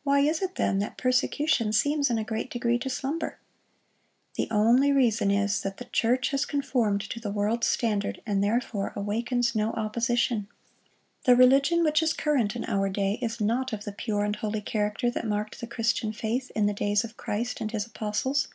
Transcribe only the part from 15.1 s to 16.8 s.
that marked the Christian faith in the